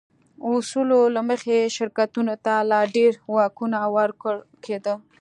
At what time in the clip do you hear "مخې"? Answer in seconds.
1.29-1.57